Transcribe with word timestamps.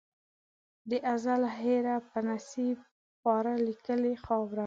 د 0.89 0.91
ازل 1.13 1.43
هېره 1.59 1.95
په 2.09 2.19
نصیب 2.29 2.77
خواره 3.17 3.53
لیکلې 3.67 4.13
خاوره 4.23 4.59